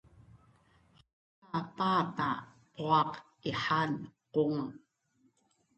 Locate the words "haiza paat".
1.47-2.17